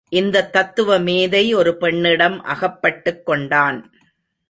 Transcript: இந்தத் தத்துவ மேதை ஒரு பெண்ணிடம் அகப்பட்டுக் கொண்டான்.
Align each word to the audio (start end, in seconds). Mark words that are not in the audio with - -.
இந்தத் 0.09 0.53
தத்துவ 0.53 0.99
மேதை 0.99 1.53
ஒரு 1.53 1.77
பெண்ணிடம் 1.77 2.43
அகப்பட்டுக் 2.43 3.25
கொண்டான். 3.25 3.93